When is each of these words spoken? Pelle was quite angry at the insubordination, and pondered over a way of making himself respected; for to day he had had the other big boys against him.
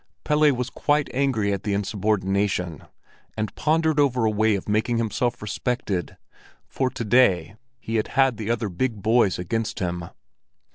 Pelle 0.23 0.51
was 0.53 0.71
quite 0.71 1.11
angry 1.13 1.53
at 1.53 1.61
the 1.61 1.75
insubordination, 1.75 2.85
and 3.37 3.53
pondered 3.53 3.99
over 3.99 4.25
a 4.25 4.31
way 4.31 4.55
of 4.55 4.67
making 4.67 4.97
himself 4.97 5.43
respected; 5.43 6.17
for 6.65 6.89
to 6.89 7.05
day 7.05 7.55
he 7.79 7.97
had 7.97 8.07
had 8.17 8.37
the 8.37 8.49
other 8.49 8.69
big 8.69 9.03
boys 9.03 9.37
against 9.37 9.77
him. 9.77 10.09